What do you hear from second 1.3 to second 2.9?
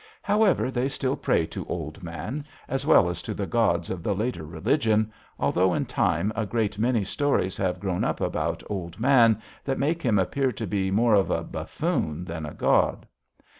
to Old Man, as